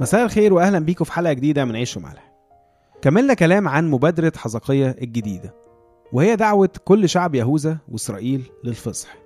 مساء 0.00 0.24
الخير 0.24 0.54
واهلا 0.54 0.78
بيكم 0.78 1.04
في 1.04 1.12
حلقة 1.12 1.32
جديدة 1.32 1.64
من 1.64 1.76
عيش 1.76 1.96
وملح. 1.96 2.32
كملنا 3.02 3.34
كلام 3.34 3.68
عن 3.68 3.90
مبادرة 3.90 4.32
حزقية 4.36 4.96
الجديدة 5.02 5.54
وهي 6.12 6.36
دعوة 6.36 6.70
كل 6.84 7.08
شعب 7.08 7.34
يهوذا 7.34 7.78
وإسرائيل 7.88 8.50
للفصح. 8.64 9.16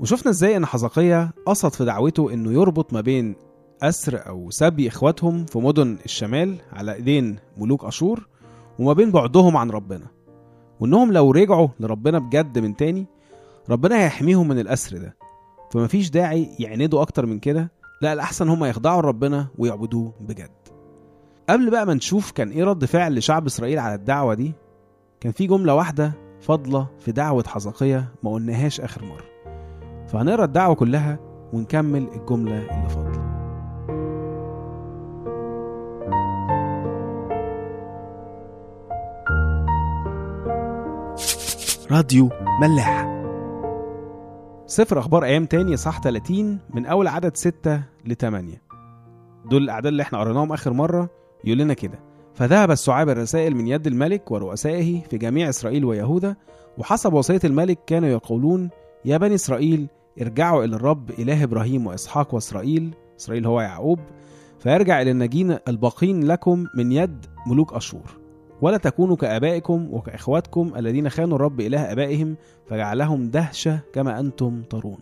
وشفنا 0.00 0.30
إزاي 0.30 0.56
إن 0.56 0.66
حزقية 0.66 1.30
قصد 1.46 1.72
في 1.72 1.84
دعوته 1.84 2.32
إنه 2.32 2.52
يربط 2.52 2.92
ما 2.92 3.00
بين 3.00 3.34
أسر 3.82 4.28
أو 4.28 4.50
سبي 4.50 4.88
إخواتهم 4.88 5.46
في 5.46 5.58
مدن 5.58 5.98
الشمال 6.04 6.56
على 6.72 6.94
إيدين 6.94 7.38
ملوك 7.56 7.84
أشور 7.84 8.28
وما 8.78 8.92
بين 8.92 9.10
بعدهم 9.10 9.56
عن 9.56 9.70
ربنا. 9.70 10.06
وإنهم 10.80 11.12
لو 11.12 11.30
رجعوا 11.30 11.68
لربنا 11.80 12.18
بجد 12.18 12.58
من 12.58 12.76
تاني 12.76 13.06
ربنا 13.70 14.04
هيحميهم 14.04 14.48
من 14.48 14.58
الأسر 14.58 14.98
ده. 14.98 15.16
فمفيش 15.70 16.10
داعي 16.10 16.48
يعندوا 16.58 17.02
أكتر 17.02 17.26
من 17.26 17.38
كده 17.38 17.81
لا 18.02 18.12
الأحسن 18.12 18.48
هم 18.48 18.64
يخضعوا 18.64 19.02
لربنا 19.02 19.46
ويعبدوه 19.58 20.12
بجد. 20.20 20.50
قبل 21.48 21.70
بقى 21.70 21.86
ما 21.86 21.94
نشوف 21.94 22.30
كان 22.30 22.50
إيه 22.50 22.64
رد 22.64 22.84
فعل 22.84 23.14
لشعب 23.14 23.46
إسرائيل 23.46 23.78
على 23.78 23.94
الدعوة 23.94 24.34
دي 24.34 24.52
كان 25.20 25.32
في 25.32 25.46
جملة 25.46 25.74
واحدة 25.74 26.12
فاضلة 26.40 26.86
في 26.98 27.12
دعوة 27.12 27.44
حزقية 27.46 28.08
ما 28.22 28.32
قلناهاش 28.32 28.80
آخر 28.80 29.04
مرة. 29.04 29.24
فهنقرأ 30.06 30.44
الدعوة 30.44 30.74
كلها 30.74 31.18
ونكمل 31.52 32.08
الجملة 32.14 32.58
اللي 32.58 32.88
فاضلة. 32.88 33.22
راديو 41.90 42.30
ملاح 42.60 43.11
سفر 44.72 44.98
أخبار 44.98 45.24
أيام 45.24 45.46
تاني 45.46 45.76
صح 45.76 46.00
30 46.00 46.58
من 46.74 46.86
أول 46.86 47.08
عدد 47.08 47.36
6 47.36 47.82
ل 48.04 48.14
8 48.14 48.62
دول 49.50 49.62
الأعداد 49.62 49.86
اللي 49.86 50.02
إحنا 50.02 50.18
قريناهم 50.18 50.52
آخر 50.52 50.72
مرة 50.72 51.10
يقول 51.44 51.58
لنا 51.58 51.74
كده. 51.74 51.98
فذهب 52.34 52.70
السعاب 52.70 53.08
الرسائل 53.08 53.54
من 53.56 53.68
يد 53.68 53.86
الملك 53.86 54.30
ورؤسائه 54.30 55.00
في 55.10 55.18
جميع 55.18 55.48
إسرائيل 55.48 55.84
ويهوذا 55.84 56.36
وحسب 56.78 57.12
وصية 57.12 57.40
الملك 57.44 57.78
كانوا 57.86 58.08
يقولون 58.08 58.70
يا 59.04 59.16
بني 59.16 59.34
إسرائيل 59.34 59.86
ارجعوا 60.20 60.64
إلى 60.64 60.76
الرب 60.76 61.10
إله 61.10 61.44
إبراهيم 61.44 61.86
وإسحاق 61.86 62.34
وإسرائيل 62.34 62.94
إسرائيل 63.20 63.46
هو 63.46 63.60
يعقوب. 63.60 63.98
فيرجع 64.58 65.02
إلى 65.02 65.10
الناجين 65.10 65.58
الباقين 65.68 66.24
لكم 66.24 66.66
من 66.76 66.92
يد 66.92 67.26
ملوك 67.46 67.72
أشور. 67.72 68.21
ولا 68.62 68.76
تكونوا 68.76 69.16
كآبائكم 69.16 69.88
وكإخواتكم 69.94 70.72
الذين 70.76 71.08
خانوا 71.08 71.36
الرب 71.36 71.60
إله 71.60 71.92
آبائهم 71.92 72.36
فجعلهم 72.66 73.30
دهشة 73.30 73.80
كما 73.92 74.20
أنتم 74.20 74.62
ترون. 74.62 74.98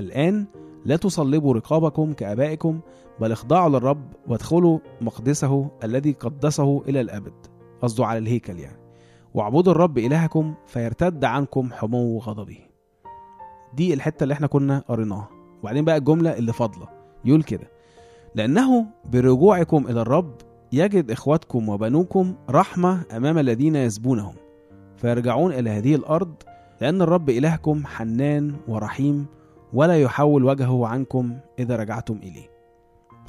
الآن 0.00 0.46
لا 0.84 0.96
تصلبوا 0.96 1.54
رقابكم 1.54 2.12
كآبائكم 2.12 2.80
بل 3.20 3.32
اخضعوا 3.32 3.68
للرب 3.68 4.04
وادخلوا 4.28 4.78
مقدسه 5.00 5.70
الذي 5.84 6.12
قدسه 6.12 6.82
إلى 6.88 7.00
الأبد. 7.00 7.32
قصده 7.82 8.06
على 8.06 8.18
الهيكل 8.18 8.58
يعني. 8.58 8.78
واعبدوا 9.34 9.72
الرب 9.72 9.98
إلهكم 9.98 10.54
فيرتد 10.66 11.24
عنكم 11.24 11.72
حمو 11.72 12.18
غضبه. 12.18 12.58
دي 13.74 13.94
الحتة 13.94 14.22
اللي 14.22 14.34
إحنا 14.34 14.46
كنا 14.46 14.84
قريناها. 14.88 15.28
وبعدين 15.62 15.84
بقى 15.84 15.96
الجملة 15.96 16.38
اللي 16.38 16.52
فاضلة. 16.52 16.88
يقول 17.24 17.42
كده 17.42 17.68
لأنه 18.34 18.86
برجوعكم 19.12 19.86
إلى 19.86 20.00
الرب 20.00 20.34
يجد 20.74 21.10
إخواتكم 21.10 21.68
وبنوكم 21.68 22.34
رحمة 22.50 23.02
أمام 23.16 23.38
الذين 23.38 23.76
يسبونهم 23.76 24.34
فيرجعون 24.96 25.52
إلى 25.52 25.70
هذه 25.70 25.94
الأرض 25.94 26.34
لأن 26.80 27.02
الرب 27.02 27.30
إلهكم 27.30 27.86
حنان 27.86 28.54
ورحيم 28.68 29.26
ولا 29.72 30.02
يحول 30.02 30.44
وجهه 30.44 30.86
عنكم 30.86 31.36
إذا 31.58 31.76
رجعتم 31.76 32.16
إليه. 32.22 32.50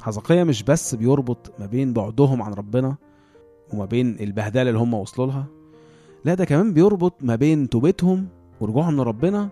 حزقية 0.00 0.44
مش 0.44 0.62
بس 0.62 0.94
بيربط 0.94 1.52
ما 1.58 1.66
بين 1.66 1.92
بعدهم 1.92 2.42
عن 2.42 2.52
ربنا 2.52 2.96
وما 3.74 3.84
بين 3.84 4.16
البهدلة 4.20 4.62
اللي 4.62 4.78
هم 4.78 4.94
وصلوا 4.94 5.26
لها 5.26 5.46
لا 6.24 6.34
ده 6.34 6.44
كمان 6.44 6.72
بيربط 6.72 7.14
ما 7.20 7.36
بين 7.36 7.68
توبتهم 7.68 8.28
ورجوعهم 8.60 8.96
لربنا 8.96 9.48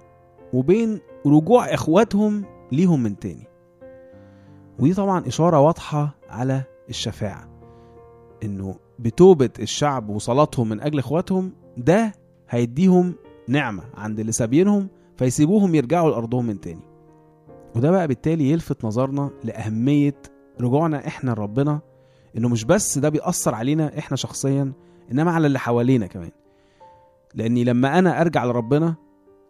وبين 0.52 1.00
رجوع 1.26 1.74
إخواتهم 1.74 2.44
ليهم 2.72 3.02
من 3.02 3.18
تاني. 3.18 3.46
ودي 4.78 4.94
طبعا 4.94 5.26
إشارة 5.26 5.60
واضحة 5.60 6.14
على 6.30 6.62
الشفاعة. 6.88 7.53
إنه 8.44 8.76
بتوبة 8.98 9.50
الشعب 9.60 10.08
وصلاتهم 10.08 10.68
من 10.68 10.80
أجل 10.80 10.98
إخواتهم 10.98 11.52
ده 11.76 12.12
هيديهم 12.50 13.14
نعمة 13.48 13.82
عند 13.94 14.20
اللي 14.20 14.32
سابينهم 14.32 14.88
فيسيبوهم 15.16 15.74
يرجعوا 15.74 16.10
لأرضهم 16.10 16.46
من 16.46 16.60
تاني. 16.60 16.80
وده 17.76 17.90
بقى 17.90 18.08
بالتالي 18.08 18.50
يلفت 18.50 18.84
نظرنا 18.84 19.30
لأهمية 19.44 20.14
رجوعنا 20.60 21.06
إحنا 21.06 21.30
لربنا 21.30 21.80
إنه 22.36 22.48
مش 22.48 22.64
بس 22.64 22.98
ده 22.98 23.08
بيأثر 23.08 23.54
علينا 23.54 23.98
إحنا 23.98 24.16
شخصيا 24.16 24.72
إنما 25.12 25.30
على 25.32 25.46
اللي 25.46 25.58
حوالينا 25.58 26.06
كمان. 26.06 26.30
لأني 27.34 27.64
لما 27.64 27.98
أنا 27.98 28.20
أرجع 28.20 28.44
لربنا 28.44 28.94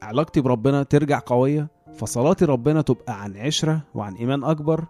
علاقتي 0.02 0.40
بربنا 0.40 0.82
ترجع 0.82 1.20
قوية 1.26 1.68
فصلاتي 1.94 2.44
ربنا 2.44 2.82
تبقى 2.82 3.22
عن 3.22 3.36
عشرة 3.36 3.80
وعن 3.94 4.14
إيمان 4.14 4.44
أكبر 4.44 4.84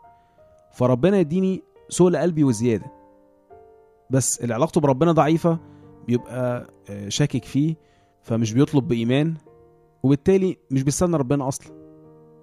فربنا 0.72 1.18
يديني 1.18 1.62
سؤل 1.88 2.16
قلبي 2.16 2.44
وزيادة. 2.44 2.86
بس 4.10 4.40
اللي 4.40 4.54
علاقته 4.54 4.80
بربنا 4.80 5.12
ضعيفة 5.12 5.58
بيبقى 6.06 6.70
آه، 6.90 7.08
شاكك 7.08 7.44
فيه 7.44 7.74
فمش 8.22 8.52
بيطلب 8.52 8.88
بإيمان 8.88 9.34
وبالتالي 10.02 10.56
مش 10.70 10.82
بيستنى 10.82 11.16
ربنا 11.16 11.48
أصلا. 11.48 11.84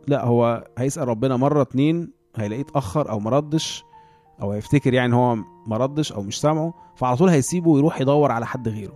لا 0.08 0.26
هو 0.26 0.68
هيسأل 0.78 1.08
ربنا 1.08 1.38
مرة 1.38 1.62
اتنين 1.62 2.12
هيلاقيه 2.36 2.62
اتأخر 2.62 3.10
أو 3.10 3.20
مردش 3.20 3.84
أو 4.42 4.52
هيفتكر 4.52 4.94
يعني 4.94 5.16
هو 5.16 5.38
مردش 5.68 6.12
أو 6.12 6.22
مش 6.22 6.42
سامعه 6.42 6.74
فعلى 6.96 7.18
طول 7.18 7.30
هيسيبه 7.30 7.70
ويروح 7.70 8.02
يدور 8.02 8.32
على 8.32 8.46
حد 8.46 8.68
غيره. 8.70 8.94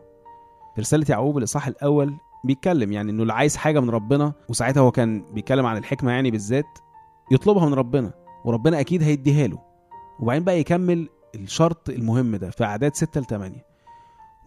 في 0.75 0.81
رسالة 0.81 1.05
يعقوب 1.09 1.37
الإصحاح 1.37 1.67
الأول 1.67 2.13
بيتكلم 2.43 2.91
يعني 2.91 3.11
إنه 3.11 3.21
اللي 3.21 3.33
عايز 3.33 3.55
حاجة 3.55 3.79
من 3.79 3.89
ربنا 3.89 4.33
وساعتها 4.49 4.81
هو 4.81 4.91
كان 4.91 5.25
بيتكلم 5.33 5.65
عن 5.65 5.77
الحكمة 5.77 6.11
يعني 6.11 6.31
بالذات 6.31 6.65
يطلبها 7.31 7.65
من 7.65 7.73
ربنا 7.73 8.13
وربنا 8.45 8.79
أكيد 8.79 9.03
هيديها 9.03 9.47
له. 9.47 9.59
وبعدين 10.19 10.43
بقى 10.43 10.59
يكمل 10.59 11.09
الشرط 11.35 11.89
المهم 11.89 12.35
ده 12.35 12.49
في 12.49 12.63
أعداد 12.63 12.95
6 12.95 13.21
ل 13.21 13.25
8 13.25 13.65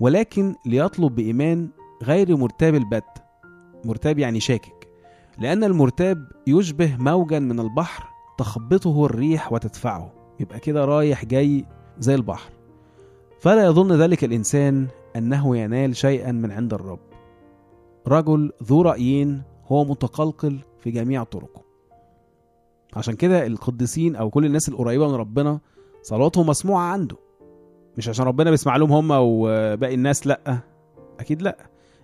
ولكن 0.01 0.55
ليطلب 0.67 1.15
بإيمان 1.15 1.69
غير 2.03 2.37
مرتاب 2.37 2.75
البت. 2.75 3.23
مرتاب 3.85 4.19
يعني 4.19 4.41
شاكك. 4.41 4.89
لأن 5.39 5.65
المرتاب 5.65 6.29
يشبه 6.47 6.97
موجا 6.97 7.39
من 7.39 7.61
البحر 7.61 8.09
تخبطه 8.39 9.07
الريح 9.07 9.53
وتدفعه. 9.53 10.13
يبقى 10.41 10.61
كده 10.61 10.85
رايح 10.85 11.25
جاي 11.25 11.65
زي 11.99 12.15
البحر. 12.15 12.51
فلا 13.41 13.65
يظن 13.65 13.93
ذلك 13.93 14.25
الإنسان 14.25 14.87
أنه 15.17 15.57
ينال 15.57 15.97
شيئا 15.97 16.33
من 16.33 16.51
عند 16.51 16.75
الرب. 16.75 17.01
رجل 18.09 18.53
ذو 18.63 18.83
رأيين 18.83 19.43
هو 19.67 19.85
متقلقل 19.85 20.59
في 20.81 20.91
جميع 20.91 21.25
طرقه. 21.25 21.63
عشان 22.97 23.15
كده 23.15 23.47
القديسين 23.47 24.17
أو 24.17 24.31
كل 24.31 24.45
الناس 24.47 24.69
القريبة 24.69 25.09
من 25.09 25.15
ربنا 25.15 25.61
صلاتهم 26.03 26.47
مسموعة 26.47 26.85
عنده. 26.93 27.17
مش 27.99 28.09
عشان 28.09 28.25
ربنا 28.27 28.51
بيسمع 28.51 28.77
لهم 28.77 28.93
هم 28.93 29.09
وباقي 29.13 29.95
الناس 29.95 30.27
لأ 30.27 30.59
أكيد 31.21 31.43
لأ. 31.43 31.57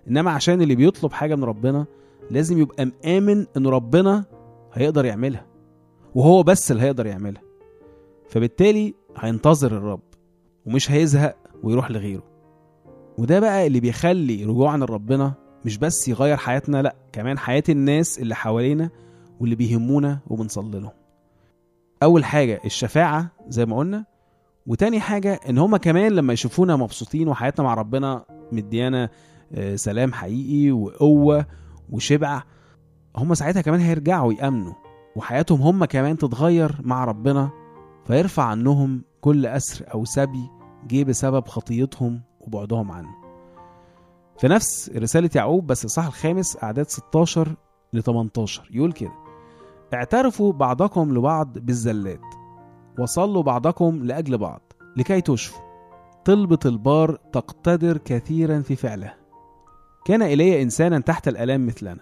إنما 0.07 0.31
عشان 0.31 0.61
اللي 0.61 0.75
بيطلب 0.75 1.11
حاجة 1.11 1.35
من 1.35 1.43
ربنا 1.43 1.85
لازم 2.31 2.57
يبقى 2.61 2.85
مآمن 2.85 3.45
إن 3.57 3.67
ربنا 3.67 4.25
هيقدر 4.73 5.05
يعملها 5.05 5.45
وهو 6.15 6.43
بس 6.43 6.71
اللي 6.71 6.83
هيقدر 6.83 7.05
يعملها. 7.05 7.41
فبالتالي 8.29 8.93
هينتظر 9.17 9.77
الرب 9.77 10.01
ومش 10.65 10.91
هيزهق 10.91 11.35
ويروح 11.63 11.91
لغيره. 11.91 12.23
وده 13.17 13.39
بقى 13.39 13.67
اللي 13.67 13.79
بيخلي 13.79 14.43
رجوعنا 14.43 14.85
لربنا 14.85 15.33
مش 15.65 15.77
بس 15.77 16.07
يغير 16.07 16.37
حياتنا 16.37 16.81
لأ 16.81 16.95
كمان 17.11 17.37
حياة 17.37 17.63
الناس 17.69 18.19
اللي 18.19 18.35
حوالينا 18.35 18.89
واللي 19.39 19.55
بيهمونا 19.55 20.19
وبنصلي 20.27 20.79
لهم. 20.79 20.91
أول 22.03 22.25
حاجة 22.25 22.61
الشفاعة 22.65 23.31
زي 23.47 23.65
ما 23.65 23.77
قلنا 23.77 24.05
وتاني 24.67 24.99
حاجة 24.99 25.39
إن 25.49 25.57
هما 25.57 25.77
كمان 25.77 26.11
لما 26.11 26.33
يشوفونا 26.33 26.75
مبسوطين 26.75 27.27
وحياتنا 27.27 27.65
مع 27.65 27.73
ربنا 27.73 28.25
مديانا 28.51 29.09
آه، 29.53 29.75
سلام 29.75 30.13
حقيقي 30.13 30.71
وقوة 30.71 31.45
وشبع 31.89 32.43
هما 33.15 33.35
ساعتها 33.35 33.61
كمان 33.61 33.79
هيرجعوا 33.79 34.33
يأمنوا 34.33 34.73
وحياتهم 35.15 35.61
هما 35.61 35.85
كمان 35.85 36.17
تتغير 36.17 36.75
مع 36.83 37.05
ربنا 37.05 37.49
فيرفع 38.07 38.43
عنهم 38.43 39.03
كل 39.21 39.45
أسر 39.45 39.85
أو 39.93 40.05
سبي 40.05 40.49
جه 40.87 41.03
بسبب 41.03 41.47
خطيتهم 41.47 42.21
وبعدهم 42.41 42.91
عنه. 42.91 43.09
في 44.37 44.47
نفس 44.47 44.91
رسالة 44.95 45.29
يعقوب 45.35 45.67
بس 45.67 45.85
الصح 45.85 46.05
الخامس 46.05 46.63
أعداد 46.63 46.89
16 46.89 47.55
ل 47.93 48.01
18 48.03 48.69
يقول 48.71 48.91
كده 48.91 49.11
اعترفوا 49.93 50.53
بعضكم 50.53 51.13
لبعض 51.17 51.59
بالزلات. 51.59 52.21
وصلوا 52.99 53.43
بعضكم 53.43 54.03
لأجل 54.03 54.37
بعض. 54.37 54.61
لكي 54.97 55.21
تشفوا. 55.21 55.65
طلبة 56.25 56.59
البار 56.65 57.15
تقتدر 57.33 57.97
كثيرا 57.97 58.61
في 58.61 58.75
فعله 58.75 59.13
كان 60.05 60.21
إلي 60.21 60.61
إنسانا 60.61 60.99
تحت 60.99 61.27
الآلام 61.27 61.65
مثلنا. 61.65 62.01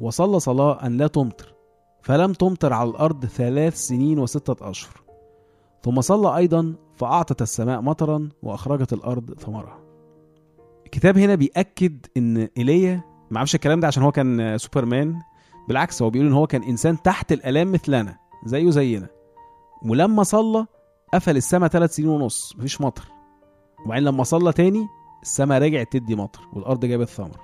وصلى 0.00 0.40
صلاة 0.40 0.86
أن 0.86 0.96
لا 0.96 1.06
تمطر. 1.06 1.54
فلم 2.02 2.32
تمطر 2.32 2.72
على 2.72 2.90
الأرض 2.90 3.26
ثلاث 3.26 3.76
سنين 3.76 4.18
وستة 4.18 4.70
أشهر. 4.70 4.94
ثم 5.82 6.00
صلى 6.00 6.36
أيضا 6.36 6.74
فأعطت 6.96 7.42
السماء 7.42 7.80
مطرا 7.80 8.28
وأخرجت 8.42 8.92
الأرض 8.92 9.34
ثمرها. 9.38 9.78
الكتاب 10.86 11.18
هنا 11.18 11.34
بيأكد 11.34 12.06
إن 12.16 12.48
إيليا 12.58 13.02
ما 13.30 13.38
عملش 13.38 13.54
الكلام 13.54 13.80
ده 13.80 13.86
عشان 13.86 14.02
هو 14.02 14.12
كان 14.12 14.58
سوبرمان 14.58 15.14
بالعكس 15.70 16.02
هو 16.02 16.10
بيقول 16.10 16.26
إن 16.26 16.32
هو 16.32 16.46
كان 16.46 16.62
إنسان 16.62 17.02
تحت 17.02 17.32
الآلام 17.32 17.72
مثلنا 17.72 18.16
زيه 18.44 18.70
زينا. 18.70 19.08
ولما 19.82 20.22
صلى 20.22 20.66
قفل 21.14 21.36
السماء 21.36 21.68
ثلاث 21.68 21.94
سنين 21.94 22.08
ونص 22.08 22.56
مفيش 22.56 22.80
مطر. 22.80 23.04
وبعدين 23.86 24.04
لما 24.04 24.24
صلى 24.24 24.52
تاني 24.52 24.86
السماء 25.22 25.62
رجعت 25.62 25.92
تدي 25.92 26.14
مطر 26.14 26.40
والأرض 26.52 26.84
جابت 26.84 27.08
ثمر. 27.08 27.40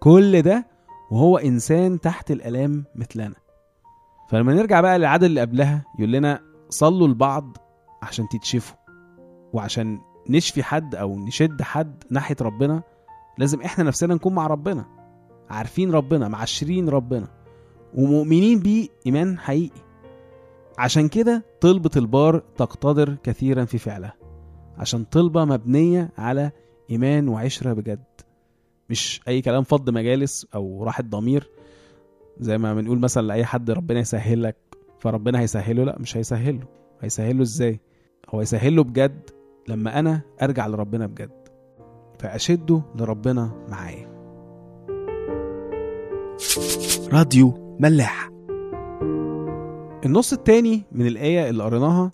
كل 0.00 0.42
ده 0.42 0.66
وهو 1.10 1.38
إنسان 1.38 2.00
تحت 2.00 2.30
الآلام 2.30 2.84
مثلنا. 2.94 3.34
فلما 4.28 4.54
نرجع 4.54 4.80
بقى 4.80 4.98
للعدد 4.98 5.24
اللي 5.24 5.40
قبلها 5.40 5.84
يقول 5.98 6.12
لنا 6.12 6.40
صلوا 6.68 7.08
لبعض 7.08 7.56
عشان 8.02 8.28
تتشفوا. 8.28 8.76
وعشان 9.52 10.00
نشفي 10.28 10.62
حد 10.62 10.94
أو 10.94 11.18
نشد 11.18 11.62
حد 11.62 12.04
ناحية 12.10 12.36
ربنا 12.40 12.82
لازم 13.38 13.62
إحنا 13.62 13.84
نفسنا 13.84 14.14
نكون 14.14 14.34
مع 14.34 14.46
ربنا. 14.46 14.84
عارفين 15.50 15.90
ربنا 15.90 16.28
معشرين 16.28 16.88
ربنا. 16.88 17.35
ومؤمنين 17.96 18.58
بيه 18.58 18.88
إيمان 19.06 19.38
حقيقي. 19.38 19.80
عشان 20.78 21.08
كده 21.08 21.44
طلبة 21.60 21.90
البار 21.96 22.38
تقتدر 22.56 23.16
كثيرا 23.22 23.64
في 23.64 23.78
فعلها 23.78 24.14
عشان 24.78 25.04
طلبة 25.04 25.44
مبنية 25.44 26.10
على 26.18 26.50
إيمان 26.90 27.28
وعشرة 27.28 27.72
بجد. 27.72 28.04
مش 28.90 29.20
أي 29.28 29.42
كلام 29.42 29.62
فض 29.62 29.90
مجالس 29.90 30.46
أو 30.54 30.84
راحة 30.84 31.02
ضمير 31.02 31.50
زي 32.40 32.58
ما 32.58 32.74
بنقول 32.74 32.98
مثلا 32.98 33.26
لأي 33.26 33.44
حد 33.44 33.70
ربنا 33.70 34.00
يسهل 34.00 34.42
لك 34.42 34.56
فربنا 34.98 35.40
هيسهله. 35.40 35.84
لأ 35.84 35.98
مش 35.98 36.16
هيسهله. 36.16 36.66
هيسهله 37.00 37.42
إزاي؟ 37.42 37.80
هو 38.28 38.40
يسهله 38.40 38.84
بجد 38.84 39.30
لما 39.68 39.98
أنا 39.98 40.20
أرجع 40.42 40.66
لربنا 40.66 41.06
بجد 41.06 41.48
فأشده 42.18 42.82
لربنا 42.94 43.66
معايا. 43.68 44.16
راديو 47.12 47.65
ملاح 47.80 48.30
النص 50.04 50.32
التاني 50.32 50.82
من 50.92 51.06
الآية 51.06 51.50
اللي 51.50 51.62
قريناها 51.64 52.10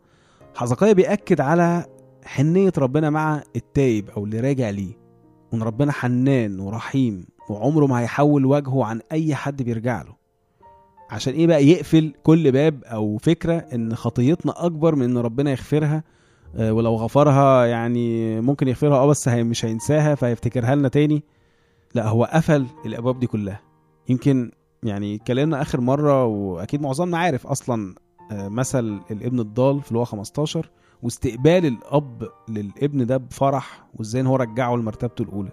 حزقية 0.54 0.92
بيأكد 0.92 1.40
على 1.40 1.86
حنية 2.24 2.72
ربنا 2.78 3.10
مع 3.10 3.42
التايب 3.56 4.10
أو 4.10 4.24
اللي 4.24 4.40
راجع 4.40 4.70
ليه 4.70 4.92
وإن 5.52 5.62
ربنا 5.62 5.92
حنان 5.92 6.60
ورحيم 6.60 7.26
وعمره 7.50 7.86
ما 7.86 8.00
هيحول 8.00 8.46
وجهه 8.46 8.84
عن 8.84 9.00
أي 9.12 9.34
حد 9.34 9.62
بيرجع 9.62 10.02
له. 10.02 10.14
عشان 11.10 11.32
إيه 11.32 11.46
بقى 11.46 11.66
يقفل 11.66 12.12
كل 12.22 12.52
باب 12.52 12.84
أو 12.84 13.18
فكرة 13.18 13.54
إن 13.54 13.94
خطيتنا 13.94 14.66
أكبر 14.66 14.94
من 14.94 15.02
إن 15.02 15.18
ربنا 15.18 15.50
يغفرها؟ 15.50 16.04
آه، 16.56 16.72
ولو 16.72 16.94
غفرها 16.94 17.66
يعني 17.66 18.40
ممكن 18.40 18.68
يغفرها 18.68 18.96
آه 18.96 19.06
بس 19.06 19.28
مش 19.28 19.64
هينساها 19.64 20.14
فهيفتكرها 20.14 20.74
لنا 20.74 20.88
تاني. 20.88 21.22
لا 21.94 22.08
هو 22.08 22.24
قفل 22.24 22.66
الأبواب 22.86 23.18
دي 23.20 23.26
كلها. 23.26 23.60
يمكن 24.08 24.50
يعني 24.82 25.14
اتكلمنا 25.14 25.62
آخر 25.62 25.80
مرة 25.80 26.24
وأكيد 26.24 26.82
معظمنا 26.82 27.18
عارف 27.18 27.46
أصلا 27.46 27.94
آه، 28.32 28.48
مثل 28.48 29.00
الابن 29.10 29.40
الضال 29.40 29.82
في 29.82 29.94
لغه 29.94 30.04
15 30.04 30.70
واستقبال 31.02 31.66
الأب 31.66 32.28
للابن 32.48 33.06
ده 33.06 33.16
بفرح 33.16 33.84
وإزاي 33.94 34.20
إن 34.22 34.26
هو 34.26 34.36
رجعه 34.36 34.74
لمرتبته 34.76 35.22
الأولى. 35.22 35.50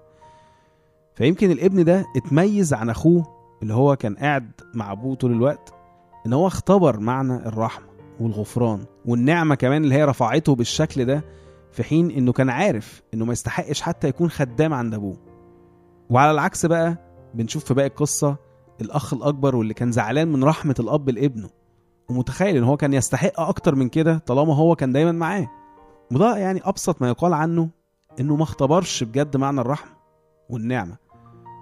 فيمكن 1.15 1.51
الابن 1.51 1.83
ده 1.83 2.05
اتميز 2.15 2.73
عن 2.73 2.89
أخوه 2.89 3.27
اللي 3.61 3.73
هو 3.73 3.95
كان 3.95 4.15
قاعد 4.15 4.51
مع 4.73 4.91
أبوه 4.91 5.15
طول 5.15 5.31
الوقت 5.31 5.73
إن 6.25 6.33
هو 6.33 6.47
اختبر 6.47 6.99
معنى 6.99 7.35
الرحمة 7.35 7.85
والغفران 8.19 8.85
والنعمة 9.05 9.55
كمان 9.55 9.83
اللي 9.83 9.95
هي 9.95 10.03
رفعته 10.05 10.55
بالشكل 10.55 11.05
ده 11.05 11.23
في 11.71 11.83
حين 11.83 12.11
إنه 12.11 12.31
كان 12.33 12.49
عارف 12.49 13.01
إنه 13.13 13.25
ما 13.25 13.33
يستحقش 13.33 13.81
حتى 13.81 14.07
يكون 14.07 14.29
خدام 14.29 14.73
عند 14.73 14.93
أبوه. 14.93 15.17
وعلى 16.09 16.31
العكس 16.31 16.65
بقى 16.65 16.97
بنشوف 17.33 17.65
في 17.65 17.73
باقي 17.73 17.87
القصة 17.87 18.35
الأخ 18.81 19.13
الأكبر 19.13 19.55
واللي 19.55 19.73
كان 19.73 19.91
زعلان 19.91 20.27
من 20.27 20.43
رحمة 20.43 20.75
الأب 20.79 21.09
لابنه. 21.09 21.49
ومتخيل 22.09 22.57
إن 22.57 22.63
هو 22.63 22.77
كان 22.77 22.93
يستحق 22.93 23.39
أكتر 23.39 23.75
من 23.75 23.89
كده 23.89 24.17
طالما 24.17 24.55
هو 24.55 24.75
كان 24.75 24.91
دايما 24.91 25.11
معاه. 25.11 25.47
وده 26.11 26.37
يعني 26.37 26.61
أبسط 26.63 27.01
ما 27.01 27.07
يقال 27.07 27.33
عنه 27.33 27.69
إنه 28.19 28.35
ما 28.35 28.43
اختبرش 28.43 29.03
بجد 29.03 29.37
معنى 29.37 29.61
الرحمة 29.61 29.91
والنعمة. 30.49 30.97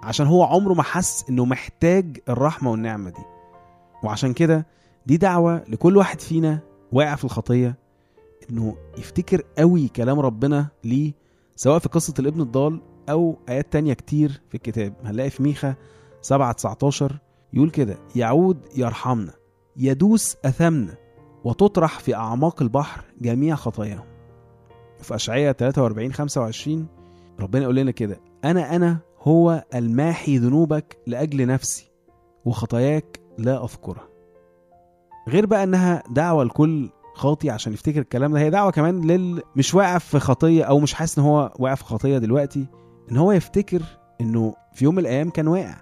عشان 0.02 0.26
هو 0.26 0.44
عمره 0.44 0.74
ما 0.74 0.82
حس 0.82 1.24
إنه 1.30 1.44
محتاج 1.44 2.18
الرحمة 2.28 2.70
والنعمة 2.70 3.10
دي. 3.10 3.22
وعشان 4.02 4.32
كده 4.32 4.66
دي 5.06 5.16
دعوة 5.16 5.64
لكل 5.68 5.96
واحد 5.96 6.20
فينا 6.20 6.60
واقع 6.92 7.14
في 7.14 7.24
الخطية 7.24 7.76
إنه 8.50 8.76
يفتكر 8.98 9.42
قوي 9.58 9.88
كلام 9.88 10.20
ربنا 10.20 10.66
ليه 10.84 11.12
سواء 11.56 11.78
في 11.78 11.88
قصة 11.88 12.14
الابن 12.18 12.40
الضال 12.40 12.80
أو 13.08 13.38
آيات 13.48 13.72
تانية 13.72 13.92
كتير 13.94 14.40
في 14.48 14.54
الكتاب. 14.54 14.94
هنلاقي 15.04 15.30
في 15.30 15.42
ميخا 15.42 15.74
7 16.22 16.52
19 16.52 17.18
يقول 17.52 17.70
كده 17.70 17.98
يعود 18.16 18.58
يرحمنا 18.76 19.32
يدوس 19.76 20.36
أثامنا 20.44 20.94
وتطرح 21.44 21.98
في 21.98 22.14
أعماق 22.14 22.62
البحر 22.62 23.04
جميع 23.20 23.54
خطاياهم. 23.54 24.04
في 25.02 25.14
اشعياء 25.14 25.52
43 25.52 26.12
25 26.12 26.86
ربنا 27.40 27.62
يقول 27.62 27.76
لنا 27.76 27.90
كده 27.90 28.20
أنا 28.44 28.76
أنا 28.76 28.98
هو 29.22 29.64
الماحي 29.74 30.38
ذنوبك 30.38 30.98
لأجل 31.06 31.46
نفسي 31.46 31.90
وخطاياك 32.44 33.20
لا 33.38 33.64
أذكرها. 33.64 34.08
غير 35.28 35.46
بقى 35.46 35.64
إنها 35.64 36.02
دعوة 36.10 36.44
لكل 36.44 36.90
خاطي 37.14 37.50
عشان 37.50 37.72
يفتكر 37.72 38.00
الكلام 38.00 38.32
ده 38.32 38.38
هي 38.40 38.50
دعوة 38.50 38.70
كمان 38.70 39.00
لل 39.10 39.42
مش 39.56 39.74
واقع 39.74 39.98
في 39.98 40.18
خطية 40.18 40.64
أو 40.64 40.78
مش 40.80 40.94
حاسس 40.94 41.18
إن 41.18 41.24
هو 41.24 41.52
واقع 41.58 41.74
في 41.74 41.84
خطية 41.84 42.18
دلوقتي 42.18 42.66
إن 43.10 43.16
هو 43.16 43.32
يفتكر 43.32 43.82
إنه 44.20 44.54
في 44.72 44.84
يوم 44.84 44.94
من 44.94 45.00
الأيام 45.00 45.30
كان 45.30 45.48
واقع. 45.48 45.76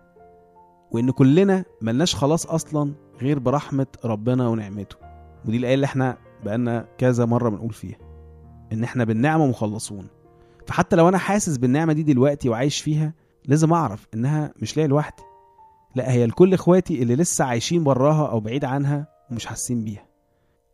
وإن 0.91 1.11
كلنا 1.11 1.65
ملناش 1.83 2.15
خلاص 2.15 2.47
أصلا 2.47 2.95
غير 3.21 3.39
برحمة 3.39 3.87
ربنا 4.05 4.49
ونعمته. 4.49 4.97
ودي 5.47 5.57
الآية 5.57 5.75
اللي 5.75 5.87
إحنا 5.87 6.19
بقالنا 6.45 6.89
كذا 6.99 7.25
مرة 7.25 7.49
بنقول 7.49 7.73
فيها 7.73 7.99
إن 8.73 8.85
إحنا 8.85 9.05
بالنعمة 9.05 9.47
مخلصون. 9.47 10.07
فحتى 10.67 10.97
لو 10.97 11.09
أنا 11.09 11.19
حاسس 11.19 11.57
بالنعمة 11.57 11.93
دي 11.93 12.03
دلوقتي 12.03 12.49
وعايش 12.49 12.81
فيها 12.81 13.15
لازم 13.45 13.73
أعرف 13.73 14.07
إنها 14.15 14.53
مش 14.63 14.77
ليا 14.77 14.87
لوحدي. 14.87 15.23
لا 15.95 16.13
هي 16.13 16.27
لكل 16.27 16.55
إخواتي 16.55 17.03
اللي 17.03 17.17
لسه 17.17 17.45
عايشين 17.45 17.85
براها 17.85 18.31
أو 18.31 18.41
بعيد 18.41 18.65
عنها 18.65 19.07
ومش 19.31 19.47
حاسين 19.47 19.85
بيها. 19.85 20.07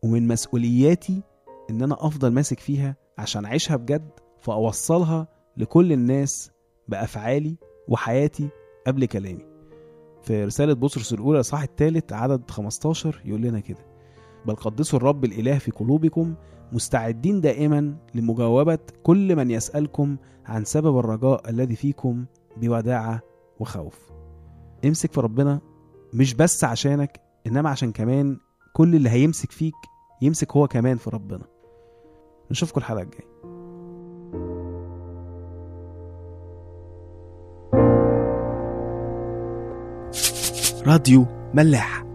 ومن 0.03 0.29
مسؤولياتي 0.29 1.23
إن 1.71 1.83
أنا 1.83 1.97
أفضل 2.07 2.33
ماسك 2.33 2.61
فيها 2.61 2.97
عشان 3.19 3.45
أعيشها 3.45 3.77
بجد 3.77 4.11
فأوصلها 4.41 5.29
لكل 5.57 5.93
الناس 5.93 6.51
بأفعالي 6.89 7.57
وحياتي 7.89 8.49
قبل 8.87 9.05
كلامي. 9.05 9.52
في 10.23 10.45
رسالة 10.45 10.73
بطرس 10.73 11.12
الأولى 11.12 11.37
الإصحاح 11.37 11.62
الثالث 11.62 12.12
عدد 12.12 12.50
15 12.50 13.23
يقول 13.25 13.41
لنا 13.43 13.61
كده. 13.61 13.87
بل 14.47 14.55
قدسوا 14.55 14.99
الرب 14.99 15.25
الإله 15.25 15.59
في 15.59 15.71
قلوبكم 15.71 16.35
مستعدين 16.73 17.41
دائما 17.41 17.97
لمجاوبة 18.14 18.79
كل 19.02 19.37
من 19.37 19.50
يسألكم 19.50 20.17
عن 20.47 20.64
سبب 20.64 20.99
الرجاء 20.99 21.50
الذي 21.50 21.76
فيكم 21.76 22.25
بوداعة 22.57 23.21
وخوف. 23.61 24.11
امسك 24.85 25.12
في 25.12 25.21
ربنا 25.21 25.61
مش 26.14 26.35
بس 26.35 26.64
عشانك 26.64 27.21
إنما 27.47 27.71
عشان 27.71 27.93
كمان 27.93 28.37
كل 28.73 28.95
اللي 28.95 29.11
هيمسك 29.11 29.52
فيك 29.52 29.75
يمسك 30.23 30.52
هو 30.52 30.69
كمان 30.69 30.97
في 30.97 31.11
ربنا. 31.11 31.45
نشوفكم 32.50 32.81
الحلقة 32.81 33.02
الجاية. 33.02 33.32
راديو 40.87 41.27
ملاح. 41.55 42.12